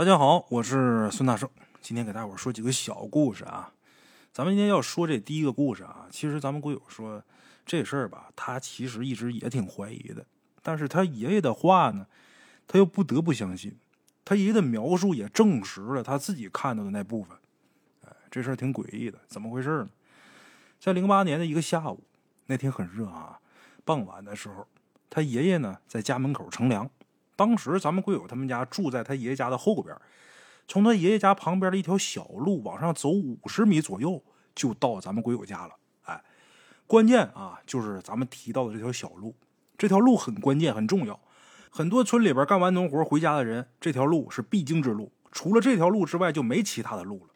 [0.00, 1.46] 大家好，我是孙大圣，
[1.82, 3.70] 今天给大伙说几个小故事啊。
[4.32, 7.22] 咱们今天要说这第一个故事啊，其实咱们鬼友说
[7.66, 10.24] 这事儿吧，他其实一直也挺怀疑的，
[10.62, 12.06] 但是他爷爷的话呢，
[12.66, 13.76] 他又不得不相信。
[14.24, 17.36] 他爷爷的描述也证实了他自己看到的那部分。
[18.06, 19.90] 哎，这事儿挺诡异的，怎么回事呢？
[20.80, 22.02] 在零八年的一个下午，
[22.46, 23.38] 那天很热啊，
[23.84, 24.66] 傍晚的时候，
[25.10, 26.88] 他爷爷呢在家门口乘凉。
[27.40, 29.96] 当时咱们鬼友他们家住在他爷爷家的后边，
[30.68, 34.22] 从他爷爷家旁边的一条小路往上走五十米左右，
[34.54, 35.74] 就到咱们鬼友家了。
[36.02, 36.22] 哎，
[36.86, 39.34] 关键啊，就是咱们提到的这条小路，
[39.78, 41.18] 这条路很关键很重要。
[41.70, 47.32] 很多村里边干完农活回家的人，这条路是必经之路，除了这条路之外就没其他的路了。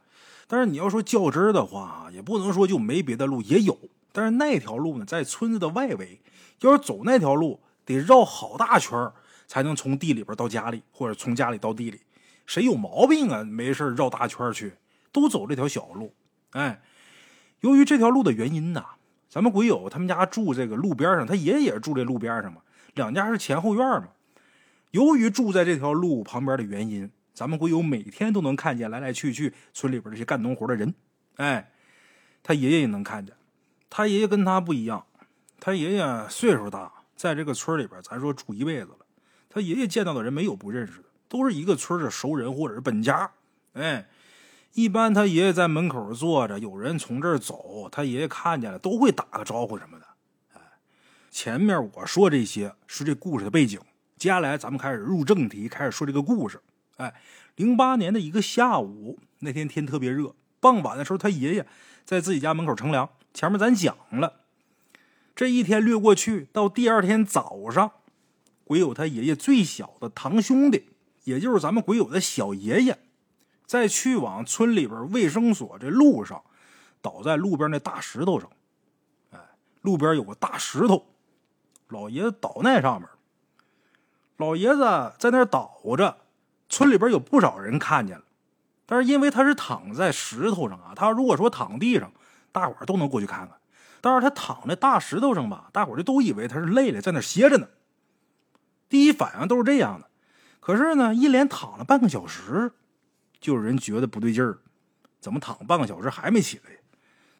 [0.46, 3.78] 但是你要说较真的话，也不能说就没别的路，也有。
[4.12, 6.20] 但是那条路呢，在村子的外围，
[6.60, 9.14] 要是走那条路，得绕好大圈儿。
[9.54, 12.00] 才能从地里边到家里，或者从家里到地里，
[12.44, 13.44] 谁有毛病啊？
[13.44, 14.72] 没事绕大圈去，
[15.12, 16.12] 都走这条小路。
[16.50, 16.82] 哎，
[17.60, 18.84] 由于这条路的原因呢，
[19.28, 22.62] 咱们鬼友他们家住这个路边上，他爷爷也住这路边上嘛，
[22.94, 24.08] 两家是前后院嘛。
[24.90, 30.92] 由于住在这条路旁边的原因，咱们鬼友每天都能看见来来去去村里边这些干农活的人。
[31.36, 31.70] 哎，
[32.42, 33.36] 他爷爷也能看见，
[33.88, 35.06] 他爷爷跟他不一样，
[35.60, 38.98] 他爷爷岁数大，在这个村里边，咱说住一辈子了。
[39.54, 43.30] 他爷爷见到的人没有不认识的，都是一个村的熟人或者是本家。
[43.74, 44.08] 哎，
[44.72, 50.06] 一般他爷爷在门口坐着，有人从这儿走，他爷爷看见了都会打个招呼什么的。
[50.54, 50.60] 哎，
[51.30, 53.78] 前面我说这些是这故事的背景，
[54.16, 56.60] 接下来咱们开始入正题，开始说这个故事。
[56.96, 57.14] 哎，
[57.54, 61.64] 零八年的一个下午，那天天特别热，傍晚的时候，他爷爷
[62.04, 63.08] 在自己家门口乘凉。
[63.32, 64.40] 前面咱讲了，
[65.36, 67.92] 这一天略过去，到第二天早上。
[68.64, 70.88] 鬼友他爷爷最小的堂兄弟，
[71.24, 72.98] 也就是咱们鬼友的小爷爷，
[73.66, 76.42] 在去往村里边卫生所这路上，
[77.02, 78.48] 倒在路边那大石头上。
[79.32, 79.38] 哎，
[79.82, 81.06] 路边有个大石头，
[81.88, 83.08] 老爷子倒那上面。
[84.38, 86.16] 老爷子在那倒着，
[86.68, 88.24] 村里边有不少人看见了。
[88.86, 92.12] 但是因为他是躺在石头上啊，他如果说躺地上，
[92.50, 93.56] 大伙都能过去看看。
[94.00, 97.68] 但是他躺在大石头上吧，大伙就都以为他是累了，在那歇着呢。
[98.94, 100.08] 第一反应都是这样的，
[100.60, 102.70] 可是呢，一连躺了半个小时，
[103.40, 104.60] 就有人觉得不对劲儿，
[105.18, 106.78] 怎么躺半个小时还没起来？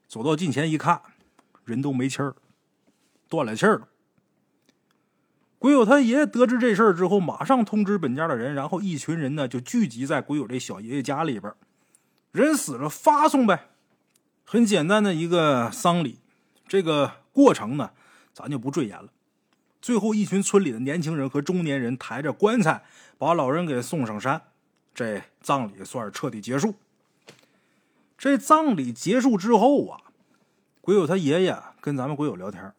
[0.09, 1.01] 走到近前一看，
[1.65, 2.35] 人都没气儿，
[3.29, 3.87] 断了气儿了。
[5.61, 11.55] 鬼友他爷爷得知这事儿之后，马上通知本家的人，然后一群人呢就聚集在鬼友这小爷爷家里边，
[12.33, 13.69] 人死了发送呗，
[14.43, 16.19] 很简单的一个丧礼，
[16.67, 17.93] 这个过程呢，
[18.33, 19.11] 咱就不赘言了。
[19.85, 22.83] 最后，一群村里的年轻人和中年人抬着棺材，
[23.19, 24.41] 把老人给送上山，
[24.95, 26.75] 这葬礼算是彻底结束。
[28.17, 30.01] 这葬礼结束之后啊，
[30.81, 32.73] 鬼友他爷爷跟咱们鬼友聊天，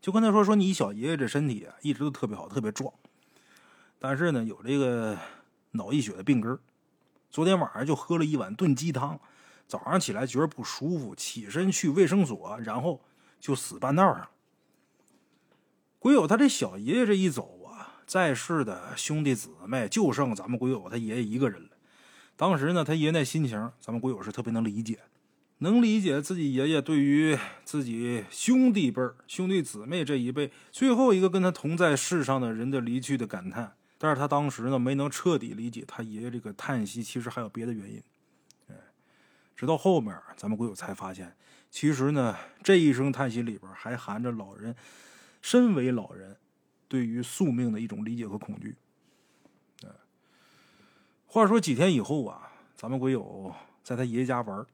[0.00, 2.90] 就跟他说：“说你小爷爷这身体啊，一直都特别好，特别壮，
[3.98, 5.18] 但是呢，有这个
[5.72, 6.58] 脑溢血的病根
[7.30, 9.20] 昨天晚上就喝了一碗炖鸡汤，
[9.66, 13.02] 早上起来觉得不舒服，起身去卫生所，然后
[13.38, 14.30] 就死半道上了。”
[15.98, 21.70] 鬼友他这小爷爷这一走啊，在世的兄弟姊妹就剩咱们鬼友他爷爷一个人了。
[22.36, 25.00] 当时呢，他爷爷那心情，咱们鬼友是特别能理解，
[25.58, 33.72] 能理解自己爷爷对于自己兄弟辈兄弟姊妹这一辈最后一个跟他同在世上的人的离去的感叹。
[33.98, 38.00] 但是他当时呢，没能彻底理解他爷爷这个叹息，其实还有别的原因。
[39.56, 41.34] 直到后面，咱们鬼友才发现，
[41.68, 44.72] 其实呢，这一声叹息里边还含着老人。
[45.48, 46.36] 身为老人，
[46.88, 48.76] 对于宿命的一种理解和恐惧。
[51.26, 54.66] 话说几天以后啊，咱们鬼友在他爷爷家玩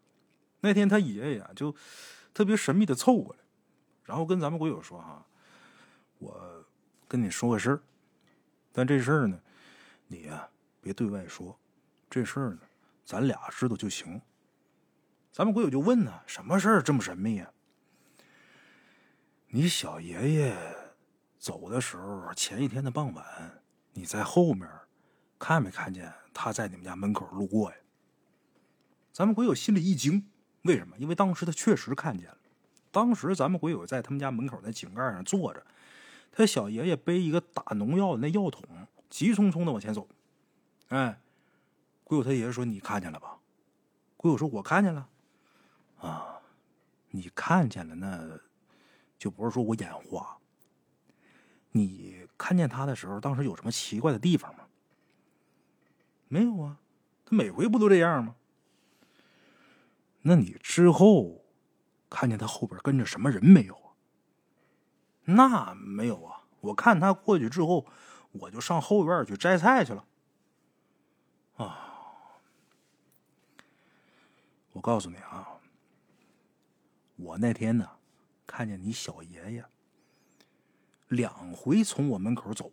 [0.58, 1.72] 那天他爷爷啊就
[2.32, 3.40] 特别神秘的凑过来，
[4.02, 5.24] 然后跟咱们鬼友说：“哈，
[6.18, 6.64] 我
[7.06, 7.80] 跟你说个事儿，
[8.72, 9.38] 但这事儿呢，
[10.08, 10.48] 你呀
[10.80, 11.56] 别对外说。
[12.10, 12.58] 这事儿呢，
[13.04, 14.20] 咱俩知道就行。”
[15.30, 17.48] 咱们鬼友就问呢：“什么事儿这么神秘呀？”
[19.54, 20.56] 你小爷爷
[21.38, 23.62] 走的时候，前一天的傍晚，
[23.92, 24.68] 你在后面
[25.38, 27.76] 看没看见他在你们家门口路过呀？
[29.12, 30.28] 咱们鬼友心里一惊，
[30.62, 30.98] 为什么？
[30.98, 32.38] 因为当时他确实看见了。
[32.90, 35.64] 当时咱们鬼友在他们家门口那井盖上坐着，
[36.32, 38.64] 他小爷爷背一个打农药的那药桶，
[39.08, 40.08] 急匆匆的往前走。
[40.88, 41.20] 哎，
[42.02, 43.36] 鬼友他爷爷说：“你看见了吧？”
[44.18, 45.08] 鬼友说：“我看见了。”
[46.02, 46.40] 啊，
[47.10, 48.40] 你看见了那？
[49.24, 50.36] 就不是说我眼花。
[51.72, 54.66] 你看见他的时候，当时有什么奇怪的地方吗？
[56.28, 56.78] 没有啊，
[57.24, 58.36] 他每回不都这样吗？
[60.20, 61.42] 那你之后
[62.10, 63.96] 看见他后边跟着什么人没有啊？
[65.24, 67.86] 那没有啊，我看他过去之后，
[68.32, 70.04] 我就上后院去摘菜去了。
[71.56, 72.36] 啊，
[74.72, 75.48] 我告诉你啊，
[77.16, 77.88] 我那天呢，
[78.46, 79.64] 看见你小爷爷
[81.08, 82.72] 两回从我门口走。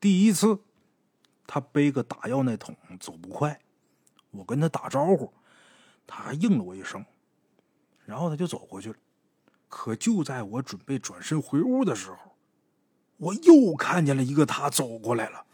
[0.00, 0.60] 第一次，
[1.46, 3.60] 他背个打药那桶，走不快，
[4.30, 5.32] 我跟他打招呼。
[6.06, 7.04] 他还应了我一声，
[8.04, 8.96] 然后他就走过去了。
[9.68, 12.36] 可就在我准备转身回屋的时候，
[13.16, 15.46] 我又看见了一个他走过来了。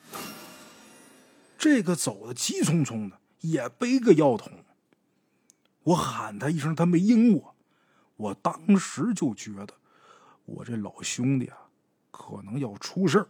[1.59, 4.65] 这个走的急匆匆的，也背个药桶。
[5.85, 7.55] 我喊他一声，他没应我。
[8.19, 9.73] 我当时就觉得，
[10.45, 11.57] 我这老兄弟啊，
[12.11, 13.29] 可能要出事儿。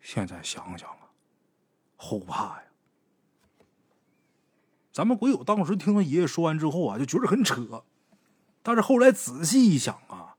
[0.00, 1.12] 现在想想啊，
[1.96, 2.64] 后怕呀。
[4.92, 7.84] 咱们鬼友当时听他爷爷说完之后啊，就觉得很扯，
[8.62, 10.36] 但是后来仔细一想啊，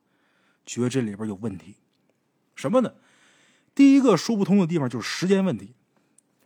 [0.65, 1.75] 觉得这里边有问题。
[2.56, 2.95] 什么呢？
[3.75, 5.75] 第一个说不通的地方就是时间问题，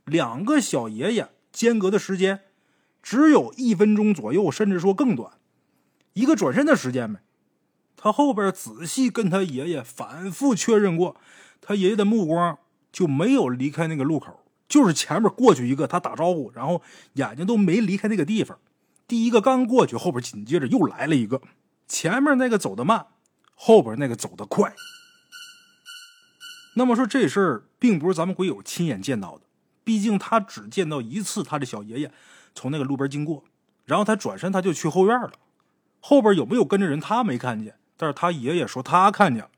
[0.04, 2.44] 两个小爷爷间隔的时间
[3.02, 5.39] 只有一分钟左右，甚至说更短，
[6.14, 7.22] 一个转身的时间呗。
[7.96, 11.18] 他后边仔细跟他爷爷反复确认过，
[11.60, 12.58] 他爷爷的目光
[12.92, 14.40] 就没有离开那个路口。
[14.68, 16.82] 就是前面过去一个，他打招呼，然后
[17.14, 18.58] 眼睛都没离开那个地方。
[19.08, 21.42] 第一个刚过去，后边紧接着又来了一个。
[21.88, 23.08] 前面那个走得慢，
[23.56, 24.76] 后边那个走得快。
[26.76, 29.42] 那么说这事儿并不是咱们鬼友亲眼见到的，
[29.84, 32.14] 毕竟他只见到一次他的小爷爷
[32.54, 33.44] 从那个路边经过，
[33.86, 35.32] 然后他转身他就去后院了。
[36.00, 39.50] 后边有没有跟着人他没看见，但是他爷爷说他看见了。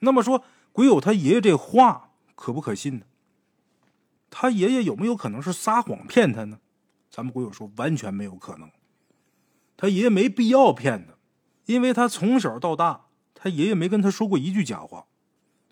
[0.00, 3.04] 那么说鬼友他爷爷这话可不可信呢？
[4.30, 6.58] 他爷爷有没有可能是撒谎骗他呢？
[7.10, 8.70] 咱们鬼友说完全没有可能。
[9.76, 11.14] 他爷爷没必要骗他，
[11.66, 15.06] 因为他从小到大，他爷爷没跟他说过一句假话，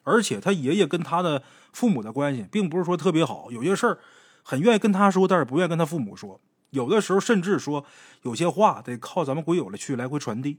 [0.03, 1.43] 而且他爷爷跟他的
[1.73, 3.99] 父母的关系并不是说特别好，有些事儿
[4.43, 6.41] 很愿意跟他说，但是不愿意跟他父母说。
[6.70, 7.85] 有的时候甚至说
[8.23, 10.59] 有些话得靠咱们鬼友来去来回传递。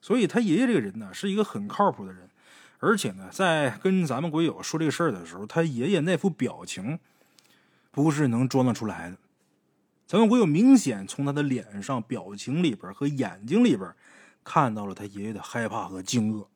[0.00, 2.30] 所以他爷爷这个人呢，是一个很靠谱的人，
[2.78, 6.98] 而且呢，在跟咱们鬼友说这个事儿的时候，他爷爷那副表情。
[7.90, 9.16] 不是能装得出来的，
[10.06, 13.92] 咱们鬼友明显从他的脸上、表情里边和眼睛里边
[14.44, 16.46] 看到了他爷爷的害怕和惊愕。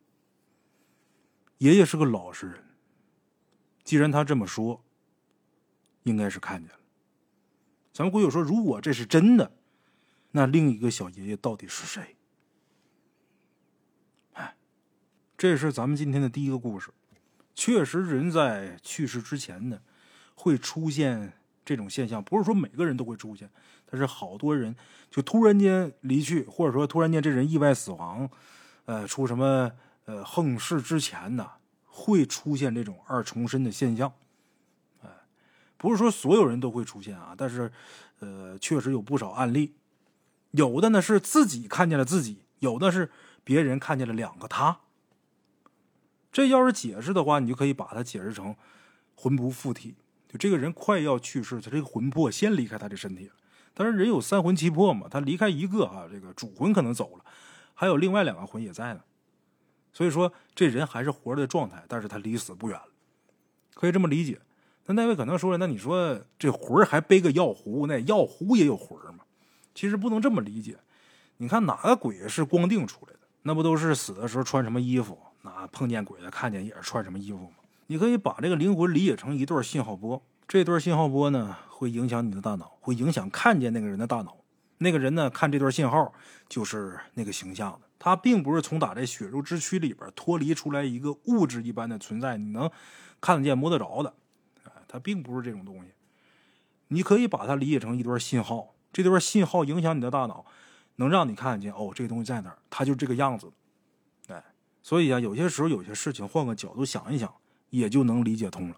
[1.59, 2.63] 爷爷是个老实人，
[3.83, 4.85] 既然他这么说，
[6.05, 6.82] 应该是看见了。
[7.93, 9.53] 咱们鬼友说，如果这是真的，
[10.31, 12.17] 那另一个小爷爷到底是谁？
[14.33, 14.57] 哎，
[15.37, 16.91] 这是咱们今天的第一个故事。
[17.55, 19.81] 确实，人在去世之前呢。
[20.35, 21.35] 会出现
[21.65, 23.49] 这种现象，不是说每个人都会出现，
[23.89, 24.75] 但是好多人
[25.09, 28.29] 就突然间离去，或者说突然间这人意外死亡，
[28.87, 29.71] 呃，出什么
[30.07, 31.49] 呃横事之前呢，
[31.85, 34.13] 会出现这种二重身的现象。
[35.83, 37.73] 不是说所有人都会出现啊，但是
[38.21, 39.75] 呃，确实有不少案例，
[40.53, 43.11] 有的呢是自己看见了自己，有的是
[43.43, 44.79] 别人看见了两个他。
[46.31, 48.55] 这要是解释的话，你就可以把它解释成
[49.17, 49.97] 魂不附体。
[50.29, 53.33] 就这个人快要去世，他这个魂魄先离开他的身体了。
[53.75, 57.25] 但是，人有三魂七魄嘛，他离开一个啊，这个主魂可能走了，
[57.75, 59.01] 还有另外两个魂也在呢。
[59.93, 62.87] 所以说，这人还是活着的状态，但是他离死不远了，
[63.75, 64.41] 可以这么理解。
[64.87, 69.25] 那那位可能说了，那你说这魂儿还背个药壶，那药壶也有魂儿吗？
[69.75, 70.77] 其实不能这么理解。
[71.39, 73.21] 你看哪个鬼是光腚出来的？
[73.43, 75.19] 那不都是死的时候穿什么衣服？
[75.43, 77.51] 那碰见鬼了，看见也是穿什么衣服吗？
[77.87, 84.37] 你可以把这个灵魂理解成一段信号波，这段信号波呢会影响你的大脑，会影响看见那个人的大脑。
[84.79, 86.13] 那个人呢看这段信号
[86.49, 92.71] 就是那个形象的，他并不是从打这血肉之躯里边脱离出来一个物质一般的存在，你能
[93.21, 94.15] 看得见摸得着的，
[94.93, 95.91] 它，并不是这种东西。
[96.89, 100.45] 你可以把它理解成一段信号，这段信号影响你的大脑，
[100.97, 103.51] 能让你看见哦，这个东西在哪儿，它就这个样子，
[104.29, 104.45] 哎，
[104.83, 107.33] 所以啊，有些时候有些事情换个角度想一想。
[107.73, 108.77] 也就能理解通了，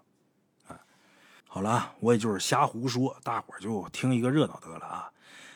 [0.69, 0.79] 哎，
[1.49, 5.11] 好了，我也就是瞎胡说，大伙儿就听一个热闹得了啊。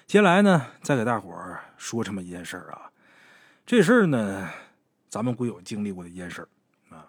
[0.05, 2.91] 接下来呢，再给大伙儿说这么一件事儿啊。
[3.65, 4.49] 这事儿呢，
[5.07, 6.49] 咱们鬼友经历过的一件事儿
[6.93, 7.07] 啊。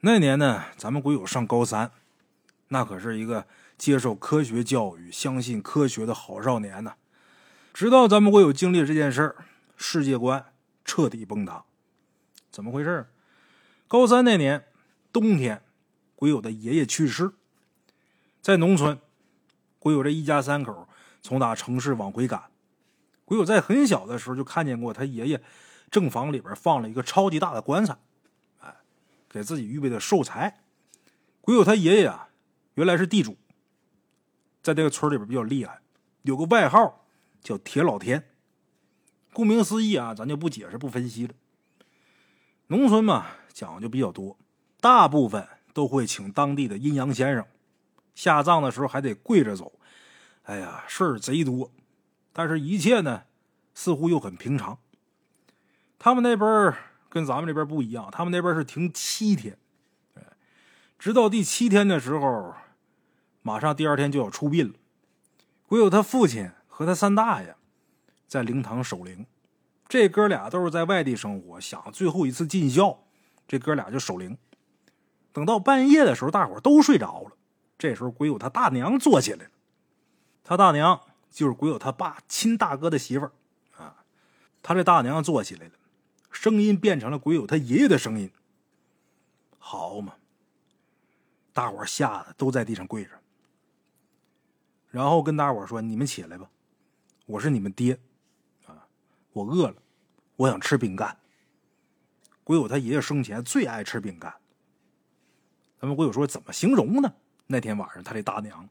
[0.00, 1.90] 那年呢，咱们鬼友上高三，
[2.72, 6.94] 那可是一个接受科学教育、相信科学的好少年呢。
[7.74, 9.36] 直到咱们鬼友经历这件事儿，
[9.76, 10.42] 世界观
[10.82, 11.64] 彻底崩塌。
[12.50, 13.06] 怎么回事？
[13.86, 14.64] 高三那年。
[15.12, 15.62] 冬天，
[16.16, 17.32] 鬼友的爷爷去世，
[18.40, 18.98] 在农村，
[19.78, 20.88] 鬼友这一家三口
[21.20, 22.44] 从打城市往回赶。
[23.26, 25.42] 鬼友在很小的时候就看见过他爷爷
[25.90, 27.98] 正房里边放了一个超级大的棺材，
[28.60, 28.74] 哎，
[29.28, 30.62] 给自己预备的寿材。
[31.42, 32.30] 鬼友他爷爷啊，
[32.74, 33.36] 原来是地主，
[34.62, 35.80] 在这个村里边比较厉害，
[36.22, 37.06] 有个外号
[37.40, 38.28] 叫铁老天。
[39.32, 41.34] 顾名思义啊，咱就不解释不分析了。
[42.68, 44.38] 农村嘛，讲究比较多，
[44.80, 47.46] 大部分都会请当地的阴阳先生，
[48.14, 49.72] 下葬的时候还得跪着走。
[50.44, 51.70] 哎呀，事儿贼多，
[52.32, 53.24] 但是一切呢，
[53.74, 54.78] 似乎又很平常。
[55.98, 56.74] 他们那边
[57.08, 59.56] 跟咱们这边不一样，他们那边是停七天，
[60.98, 62.54] 直到第七天的时候，
[63.42, 64.74] 马上第二天就要出殡了。
[65.66, 67.54] 鬼有他父亲和他三大爷。
[68.26, 69.26] 在灵堂守灵，
[69.86, 73.04] 这哥俩都是在外地生活，想最后一次尽孝，
[73.46, 74.38] 这哥俩就守灵。
[75.34, 77.32] 等到半夜的时候，大伙都睡着了，
[77.76, 79.50] 这时候鬼友他大娘坐起来了。
[80.42, 80.98] 他大娘
[81.30, 83.32] 就是鬼友他爸亲大哥的媳妇儿
[83.76, 84.02] 啊。
[84.62, 85.72] 他这大娘坐起来了，
[86.30, 88.30] 声音变成了鬼友他爷爷的声音。
[89.58, 90.14] 好嘛，
[91.52, 93.10] 大伙吓得都在地上跪着，
[94.92, 96.48] 然后跟大伙说：“你们起来吧，
[97.26, 97.98] 我是你们爹。”
[98.68, 98.86] 啊
[99.32, 99.76] 我饿了，
[100.36, 101.16] 我想吃饼干。
[102.44, 104.34] 鬼友他爷爷生前最爱吃饼干。
[105.80, 107.14] 咱们鬼友说怎么形容呢？
[107.46, 108.68] 那天晚上他这大娘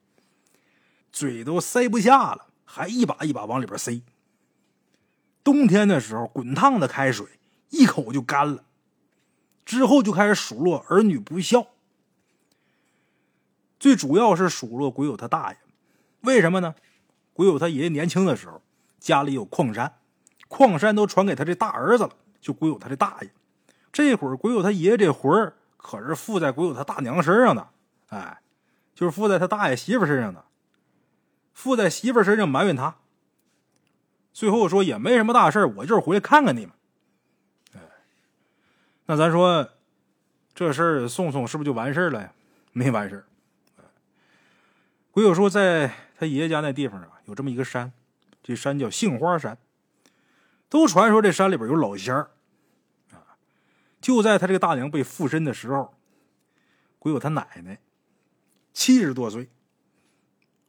[1.11, 4.01] 嘴都塞不下了，还一把一把往里边塞。
[5.43, 7.27] 冬天的时候，滚烫的开水
[7.69, 8.63] 一口就干了，
[9.65, 11.67] 之后就开始数落儿女不孝。
[13.79, 15.57] 最主要是数落鬼友他大爷，
[16.21, 16.75] 为什么呢？
[17.33, 18.61] 鬼友他爷爷年轻的时候
[18.99, 19.93] 家里有矿山。
[20.47, 22.11] 矿山都传给他这大儿子了，
[22.41, 23.31] 就鬼友他这大爷。
[23.91, 27.69] 这会儿鬼友他爷爷这魂儿可是附在鬼友他大娘身上的，
[28.09, 28.41] 哎，
[28.93, 30.43] 就是附在他大爷媳妇身上的，
[31.53, 32.95] 附在媳妇身上埋怨他。
[34.33, 36.75] 最后说也没什么大事我就是回来看看你们。
[37.73, 37.79] 哎，
[39.05, 39.69] 那咱说
[40.53, 42.33] 这事儿送送是不是就完事儿了呀？
[42.73, 43.23] 没完事儿。
[45.11, 47.91] 鬼友说在他爷爷家那地方啊，有这么一个山，
[48.43, 49.57] 这山叫杏花山。
[50.69, 52.29] 都传说这山里边有老仙儿，
[53.11, 53.41] 啊！
[53.99, 55.95] 就在他这个大娘被附身的时候，
[56.99, 57.79] 鬼友他奶奶
[58.71, 59.49] 七十多岁。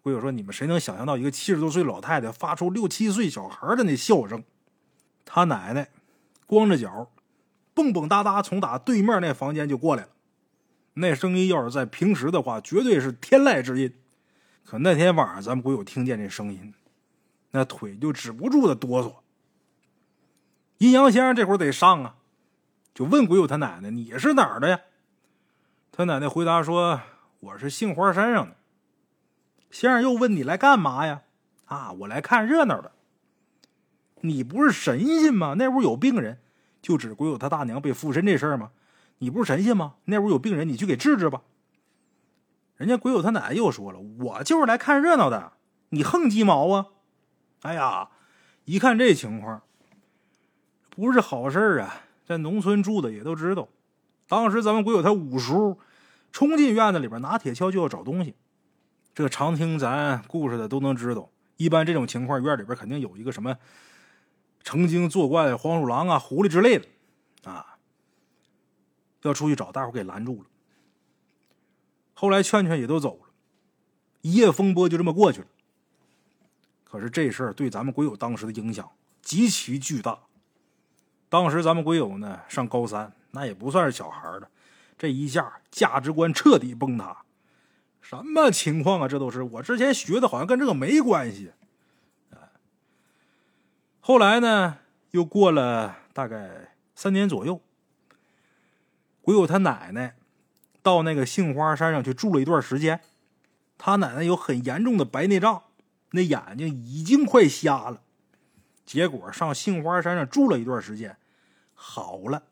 [0.00, 4.42] 鬼友说：“你们谁能想象到一个七十多岁老太太发出六七岁小孩的那笑声？”
[5.26, 5.90] 他奶奶
[6.47, 7.12] 光着脚，
[7.75, 10.09] 蹦蹦哒哒从打对面那房间就过来了。
[10.94, 13.94] 那声音要是在平时的话，绝对是天籁之音。
[14.64, 16.73] 可那天晚上，咱们鬼友听见这声音，
[17.50, 19.16] 那腿就止不住的哆嗦。
[20.78, 22.16] 阴阳先生这会儿得上啊，
[22.95, 24.81] 就问鬼友他奶奶：“你是哪儿的呀？”
[25.92, 27.00] 他奶奶回答说
[27.40, 28.57] ：“我是杏花山上的。”
[29.71, 31.23] 先生又问：“你来干嘛呀
[31.66, 32.92] ？”“啊，我来看热闹的。
[34.25, 35.54] ”“你不是神仙吗？
[35.59, 36.40] 那屋有病人，
[36.81, 38.71] 就指鬼友他大娘被附身这事儿吗？
[39.19, 39.97] 你不是神仙吗？
[40.07, 41.42] 那屋有病人，你去给治治吧。”
[42.83, 45.53] 人家鬼友他奶奶又说了：“我就是来看热闹的，
[45.91, 46.87] 你横鸡毛啊！”
[47.62, 48.09] 哎呀，
[48.65, 49.62] 一看这情况。
[50.91, 52.03] 不是好事啊！
[52.27, 53.69] 在农村住的也都知道，
[54.27, 55.79] 当时咱们鬼友他五叔
[56.33, 58.35] 冲进院子里边拿铁锹就要找东西。
[59.15, 63.57] 这常听咱故事的都能知道，一般这种情况院里边肯定有一个什么
[64.65, 66.87] 曾经作怪的黄鼠狼啊、狐狸之类的
[67.45, 67.79] 啊，
[69.23, 70.49] 要出去找，大伙给拦住了。
[72.23, 73.31] 后来劝劝也都走了，
[74.21, 75.49] 一夜风波就这么过去了。
[76.85, 78.88] 可是这事儿对咱们鬼友当时的影响
[79.21, 80.17] 极其巨大。
[81.29, 84.49] 当时咱们鬼友呢上高三，那也不算是小孩了，
[84.97, 87.25] 这一下价值观彻底崩塌。
[88.00, 89.09] 什么情况啊？
[89.09, 91.50] 这都是我之前学的，好像跟这个没关系。
[93.99, 94.79] 后来呢，
[95.11, 97.61] 又过了大概三年左右，
[99.23, 100.14] 鬼友他奶奶
[100.83, 103.01] 到那个杏花山上去住了一段时间。
[103.79, 105.62] 他奶奶有很严重的白内障，
[106.11, 108.03] 那眼睛已经快瞎了。
[108.85, 111.17] 结果上杏花山上住了一段时间。
[111.75, 112.45] 好了，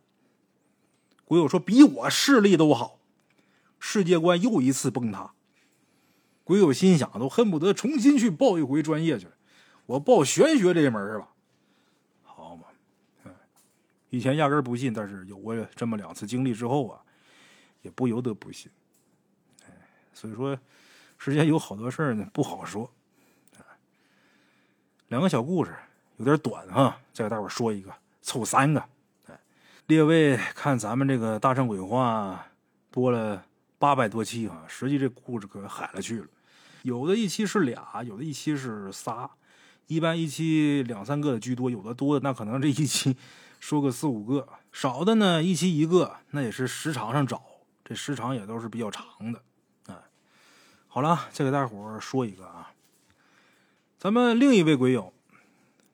[1.25, 2.99] 鬼友说比我视力都好，
[3.79, 5.33] 世界观又一次崩塌。
[6.43, 9.29] 鬼友心想，都恨不得重新去报一回专业去，
[9.87, 11.29] 我报玄学这门是吧？
[12.25, 12.65] 好嘛，
[14.09, 17.03] 以前压根不信，但是有过这么两次经历之后啊，
[17.83, 18.71] 也不由得不信。
[20.13, 20.59] 所以说，
[21.19, 22.91] 世间有好多事儿呢，不好说。
[25.09, 25.75] 两个小故事
[26.19, 28.85] 有点短哈，再给大伙说一个，凑三个。
[29.87, 32.47] 列位看咱们这个大圣鬼话
[32.93, 33.45] 播了
[33.77, 36.29] 八百多期啊，实际这故事可海了去了。
[36.83, 39.29] 有的一期是俩，有的一期是仨，
[39.89, 43.17] 一般一期两三个的居多，有的多的那可能这一期
[43.59, 47.43] 说个四五个，少的呢一期一个，那也是时长上找，
[47.91, 49.43] 这时长也都是比较长的。
[49.89, 49.97] 哎，
[50.87, 52.71] 好了，再给大伙说一个啊，
[53.99, 55.13] 咱们另一位鬼友，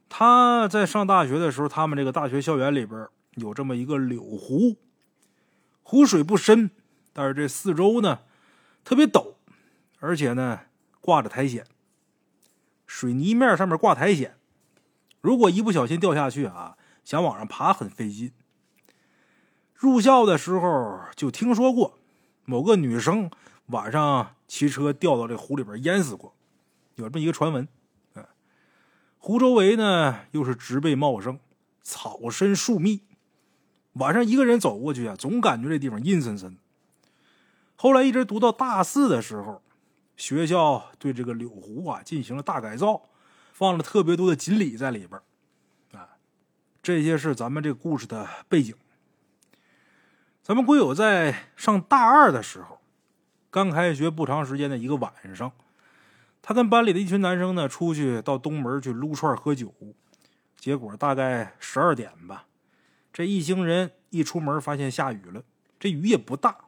[0.07, 4.76] 他在上大学的时候，他们这个大学校园里边有这么一个柳湖，
[5.83, 6.71] 湖水不深，
[7.15, 8.19] 但是这四周呢
[8.85, 9.37] 特别陡，
[9.99, 10.61] 而且呢。
[11.00, 11.65] 挂着苔藓，
[12.85, 14.37] 水泥面上面挂苔藓，
[15.21, 18.33] 如果一不小心掉下去啊，想往上爬很费劲。
[19.76, 21.99] 入校的时候就听说过，
[22.45, 23.30] 某个女生
[23.66, 26.35] 晚上骑车掉到这湖里边淹死过，
[26.95, 27.68] 有这么一个传闻。
[28.14, 28.25] 嗯，
[29.18, 31.38] 湖周围呢又是植被茂盛，
[31.83, 33.02] 草深树密，
[33.92, 36.56] 晚上一个人走过去啊，总感觉这地方阴森森。
[37.76, 39.62] 后来一直读到大四的时候。
[40.18, 43.02] 学校对这个柳湖啊进行了大改造，
[43.52, 45.21] 放了特别多的锦鲤在里边
[45.92, 46.09] 啊，
[46.83, 48.75] 这些是咱们这故事的背景。
[50.47, 52.79] 咱们龟友在上大二的时候，
[53.50, 55.50] 刚开学不长时间的一个晚上，
[56.41, 59.75] 他跟班里的一群男生呢出去到东门去撸串喝酒，
[60.57, 62.45] 结果大概十二点吧，
[63.12, 65.43] 这一行人一出门发现下雨了，
[65.81, 66.59] 这雨也不大，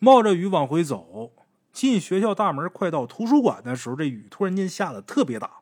[0.00, 1.30] 冒着雨往回走。
[1.72, 5.60] 进学校大门，快到图书馆的时候，这雨突然间下的特别大。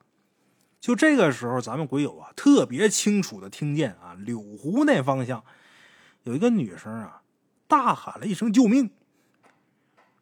[0.81, 5.45] 就这个时候，咱们鬼友啊，特别清楚的听见啊，柳湖那方向
[6.25, 7.23] 有一个女生啊，
[7.67, 8.91] 大喊了一声“救命”。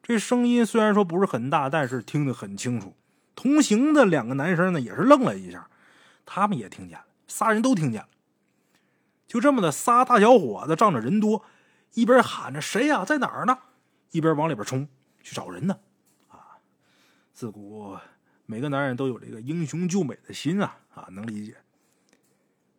[0.03, 2.95] 这声音虽然说不是很大，但是听得很清楚。
[3.35, 5.69] 同行的两个男生呢，也是愣了一下，
[6.27, 8.09] 他们也听见了，仨人都听见了。
[9.27, 11.45] 就这么的，仨大小伙子仗着人多，
[11.95, 13.59] 一边喊着“谁呀，在哪儿呢”，
[14.11, 14.89] 一边往里边冲。
[15.23, 15.79] 去找人呢，
[16.29, 16.57] 啊！
[17.35, 17.95] 自古
[18.47, 21.59] 每个男人都有这个英雄救美的心啊，啊，能理解。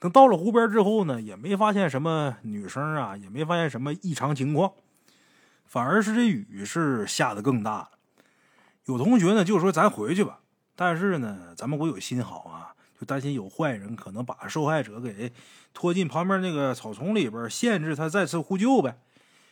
[0.01, 4.73] 等到了湖边之后呢，也没发现什么女生啊，也没发现什么异常情况，
[5.65, 7.89] 反而是这雨是下的更大了。
[8.85, 10.39] 有同学呢就说咱回去吧，
[10.75, 15.31] 但是呢，咱们国有心好啊，就担心有坏人可能把受害者给
[15.71, 18.97] 拖进旁边那个草丛里边，限制他再次呼救呗。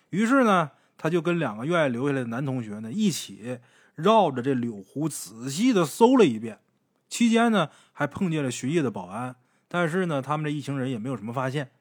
[0.10, 0.72] 于是呢。
[1.02, 3.60] 他就跟两个愿意留下来的男同学呢，一起
[3.96, 6.60] 绕着这柳湖仔细的搜了一遍。
[7.08, 9.38] 期间呢，还碰见了巡夜的保安，
[9.70, 11.72] 但是呢，他们这一行人也没有什么发现。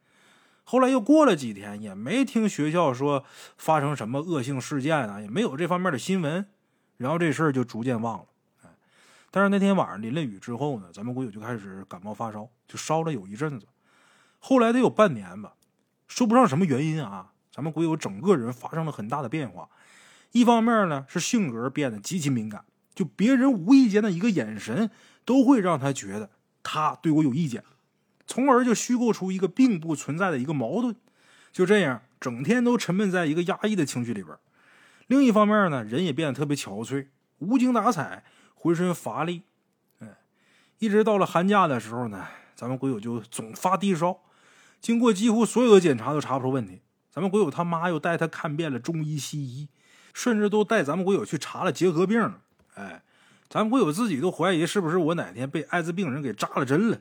[0.62, 3.24] 后来又过了几天，也没听学校说
[3.56, 6.46] 发生什么恶性事件啊，也没有这方面的新闻。
[6.98, 8.26] 然后这事儿就逐渐忘了。
[9.30, 13.66] 但是那天晚上淋了雨之后呢，咱们国友就开始感冒发烧，就烧了有一阵子。
[14.38, 15.54] 后来得有半年吧，
[16.06, 17.32] 说不上什么原因啊。
[17.50, 19.68] 咱们鬼友整个人发生了很大的变化，
[20.32, 24.90] 一方面呢是性格变得极其敏感，就别人无意间的一个眼神
[25.24, 26.30] 都会让他觉得
[26.62, 27.64] 他对我有意见，
[28.28, 30.94] 从而就虚构出一个并不存在的一个矛盾，
[31.50, 34.36] 就这样整天都沉闷在一个压抑的情绪里边。
[35.06, 37.06] 另一方面呢，人也变得特别憔悴，
[37.38, 38.22] 无精打采，
[38.54, 39.42] 浑身乏力。
[40.00, 40.18] 哎，
[40.78, 44.20] 一直到了寒假的时候呢，咱们鬼友就总发低烧，
[44.78, 46.82] 经过几乎所有的检查都查不出问题。
[47.10, 49.70] 咱们鬼友他妈又带他看遍了中医西医，
[50.12, 52.34] 甚至都带咱们鬼友去查了结核病。
[52.74, 53.02] 哎，
[53.48, 57.00] 咱们鬼友自己都怀疑是不是我哪天被艾滋病人给扎了针了，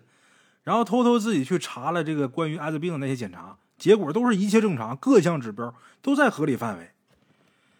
[0.68, 6.92] 然后偷偷自己去查了这个关于艾滋病的那些检查，结果都是一切正常，各项指标都在合理范围。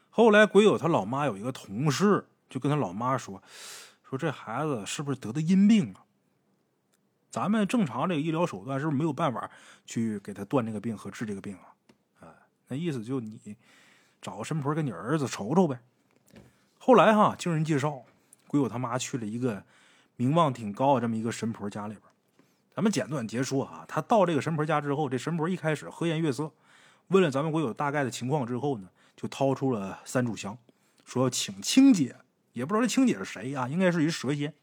[0.10, 3.44] 后来鬼友他老妈有一个同事就跟他老妈说
[4.10, 6.08] ：“说这孩子是不是得的阴病啊？
[7.30, 9.52] 咱们正常这个医疗手段是不是没有办法
[9.86, 11.76] 去给他断这个病和治这个病啊？”
[12.26, 12.32] 啊
[12.70, 13.58] 那意思就你
[14.22, 15.78] 找个神婆给你儿子瞅瞅呗。
[16.78, 18.04] 后来哈，经人介绍，
[18.48, 19.62] 鬼友他妈去了一个
[20.16, 22.02] 名望挺高的这么一个神婆家里边。
[22.78, 26.52] 咱们简短截说啊，他到这个神婆家之后，这神婆一开始和颜悦色，
[27.08, 30.56] 问了咱们鬼友大概的情况之后呢，就掏出了三炷香，
[31.04, 32.18] 说请青姐，
[32.54, 34.54] 也不知道这青姐是谁啊，应该是一蛇仙。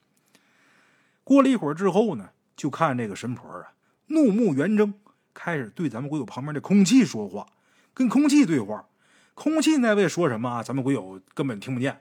[1.24, 3.72] 过了一会儿之后呢，就看这个神婆啊，
[4.07, 4.94] 怒目圆睁，
[5.35, 7.44] 开始对咱们鬼友旁边的空气说话。
[7.92, 8.87] 跟空气对话，
[9.35, 10.62] 空气那位说什么啊？
[10.62, 12.00] 咱们鬼友根本听不见。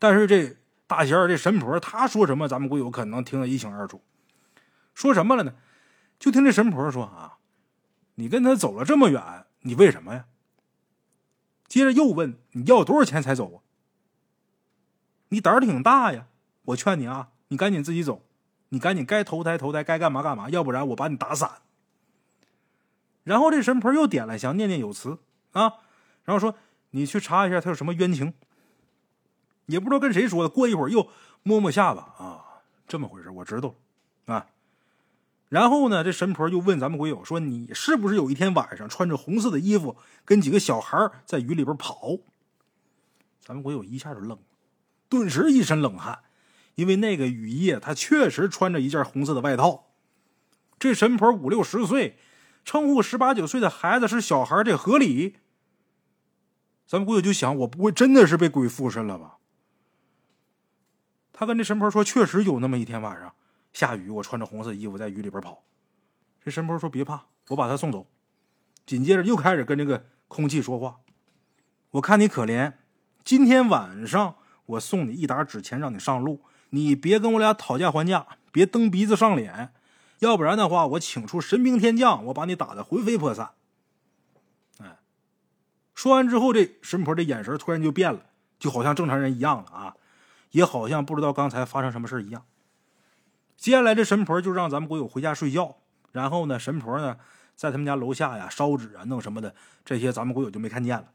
[0.00, 0.56] 但是这
[0.88, 4.02] 大仙这神婆他说什么，咱们鬼友可能听得一清二楚。
[4.94, 5.54] 说什么了呢？
[6.18, 7.38] 就听这神婆说啊
[8.14, 10.26] ：“你跟他走了这么远，你为什么呀？”
[11.66, 13.58] 接着又问：“你要多少钱才走啊？”
[15.30, 16.26] 你胆儿挺大呀！
[16.66, 18.24] 我劝你啊，你赶紧自己走，
[18.68, 21.62] 你赶紧该投胎投胎，该干嘛干嘛，要不然我把你打散。
[23.24, 25.18] 然后这神婆又点了香，念念有词
[25.52, 25.80] 啊，
[26.24, 26.54] 然后说
[26.90, 28.34] ：“你去查一下他有什么冤情。”
[29.66, 30.48] 也不知道跟谁说的。
[30.48, 31.08] 过一会儿又
[31.42, 33.74] 摸摸下巴啊，这么回事，我知道
[34.26, 34.46] 啊。
[35.52, 42.16] 然后呢，这神婆又问咱们鬼友说：“你是不是有一天晚上穿着红色的衣服，跟几个小孩在雨里边跑？”
[43.44, 44.38] 咱们鬼友一下就愣了，
[45.10, 46.20] 顿时一身冷汗，
[46.76, 49.90] 因为那个雨夜他确实穿着一件红色的外套。
[50.78, 52.16] 这神婆五六十岁，
[52.64, 55.36] 称呼十八九岁的孩子是小孩，这合理？
[56.86, 59.36] 咱们鬼友就想，我不会真的是被鬼附身了吧？
[61.30, 63.34] 他跟这神婆说，确实有那么一天晚上
[63.72, 65.62] 下雨，我穿着红色衣服在雨里边跑。
[66.44, 68.06] 这神婆说：“别怕，我把他送走。”
[68.84, 71.00] 紧接着又开始跟这个空气说话
[71.92, 72.74] ：“我看你可怜，
[73.24, 76.42] 今天晚上我送你一沓纸钱，让你上路。
[76.70, 79.72] 你别跟我俩讨价还价，别蹬鼻子上脸。”
[80.20, 83.50] 要不然的话，我请出神兵天将，我把你打得魂飞魄散。
[84.78, 84.98] 哎，
[85.96, 89.96] 说完之后，这神婆这眼神突然就变了，就好像正常人一样了啊，
[90.52, 92.44] 也好像不知道刚才发生什么事一样。
[93.62, 95.76] 接下来，这神婆就让咱们鬼友回家睡觉，
[96.10, 97.16] 然后呢，神婆呢
[97.54, 101.12] 在他们家楼下呀烧纸啊，弄什么的，这些咱们鬼友就没看见了。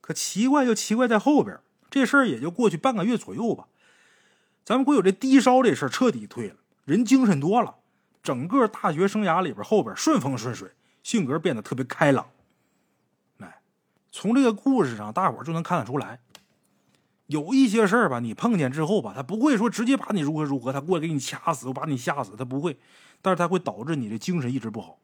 [0.00, 1.58] 可奇怪就奇怪在后边，
[1.90, 3.66] 这事儿也就过去半个月左右吧，
[4.64, 7.74] 咱们鬼友这低烧这事儿彻底退了，人精神多了。
[8.22, 10.70] 整个大学生涯里边，后边顺风顺水，
[11.02, 12.28] 性格变得特别开朗。
[13.40, 13.52] 哎，
[14.12, 16.20] 从这个故事上，大伙就能看得出来，
[17.34, 22.78] 有一些事儿吧，你碰见之后吧，他不会说直接把你如何如何，他过来给你掐死，把你吓死，他不会，
[23.20, 25.00] 但是他会导致你的精神一直不好，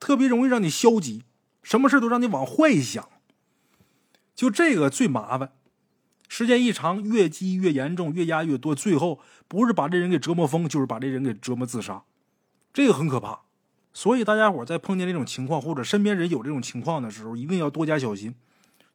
[0.00, 1.24] 特别容易让你消极，
[1.62, 3.06] 什么事都让你往坏想。
[4.34, 5.52] 就这个最麻烦，
[6.26, 12.02] 时间一长，越积越严重，越压越多，最后不是把这人给折磨疯，就是把这人给折磨自杀。
[12.72, 13.40] 这个很可怕，
[13.92, 18.34] 所以大家伙在碰见这种情况，或者身边人有这种情况的时候，一定要多加小心。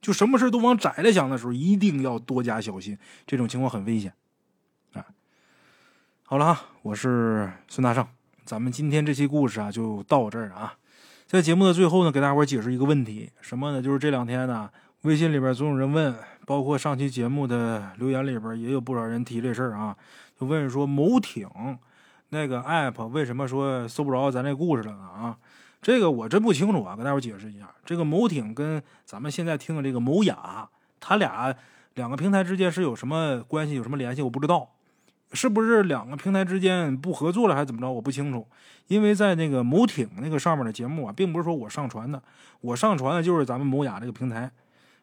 [0.02, 2.98] 就什么事都往窄了想的时候，一定要多加小心。
[3.28, 4.14] 这种情况很危险
[4.94, 5.06] 啊！
[6.24, 8.08] 好了哈，我是孙大圣，
[8.46, 10.76] 咱们今天这期故事啊就到这儿啊。
[11.28, 13.82] 在节目的最后呢，给大伙解释一个问题，什么呢？
[13.82, 14.70] 就是这两天呢，
[15.02, 19.96] 微信里边总有人问，包括上期节目的留言里边也有不少人提这事儿啊，
[20.40, 21.48] 就问说某艇。
[22.32, 25.04] 那个 app 为什么说搜不着咱这故事了呢？
[25.04, 25.38] 啊，
[25.82, 27.70] 这个我真不清楚啊，跟大伙解释一下。
[27.86, 30.68] 这个某挺跟咱们现在听的这个某雅，
[31.00, 31.56] 他俩
[31.94, 34.22] 两个平台之间是有什么关系，有什么联系？
[34.22, 34.72] 我不知道，
[35.32, 37.90] 是不是两个平台之间不合作了，还是怎么着？
[37.90, 38.46] 我不清楚。
[38.88, 42.22] 因为在那个某挺那个上面的节目啊，并不是说我上传的，
[42.62, 44.52] 我上传的就是咱们某雅这个平台。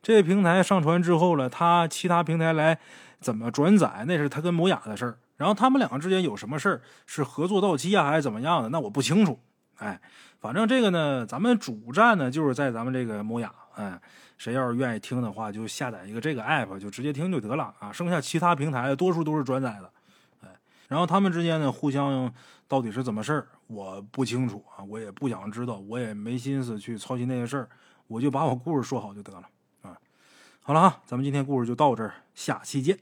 [0.02, 2.78] 这个平台上传之后了，他其他平台来
[3.20, 5.18] 怎么转载，那是他跟某雅的事儿。
[5.36, 8.68] 然后他们两个之间有什么事儿是合作到期啊，还是怎么样的？
[8.68, 9.38] 那我不清楚。
[9.78, 10.00] 哎，
[10.40, 13.52] 反正这个呢，咱们主站呢就是在咱们这个某雅。
[13.74, 14.00] 哎，
[14.38, 17.92] 谁要是愿意听的话，就下载一个这个 app，就直接听就得了啊。
[17.92, 19.90] 剩下其他平台多数都是转载的。
[20.42, 20.48] 哎，
[20.88, 22.32] 然后他们之间呢互相
[22.66, 27.68] 到底是怎么事儿，我不清楚啊，我也不想知道，我也没心思去操心那些事儿，
[28.06, 29.46] 我就把我故事说好就得了
[29.82, 29.94] 啊。
[30.62, 32.98] 好了啊，咱们今天故事就到这儿，下期见。